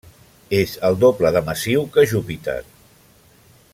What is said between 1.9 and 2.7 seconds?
que Júpiter.